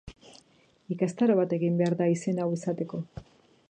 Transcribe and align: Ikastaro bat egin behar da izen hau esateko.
Ikastaro 0.95 1.37
bat 1.41 1.55
egin 1.59 1.79
behar 1.83 1.97
da 2.03 2.11
izen 2.17 2.43
hau 2.47 2.53
esateko. 2.61 3.07